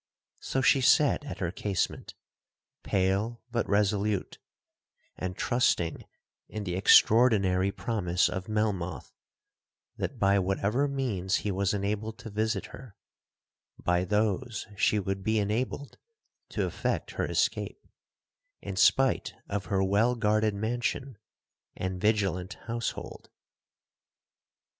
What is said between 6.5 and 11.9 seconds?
the extraordinary promise of Melmoth, that by whatever means he was